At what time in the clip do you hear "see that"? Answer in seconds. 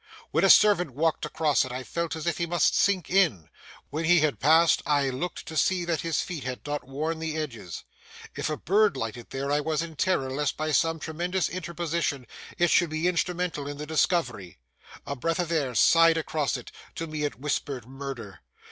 5.55-6.01